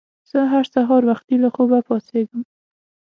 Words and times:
زه 0.29 0.39
هر 0.51 0.65
سهار 0.73 1.01
وختي 1.09 1.35
له 1.43 1.49
خوبه 1.55 1.79
پاڅیږم. 1.87 2.41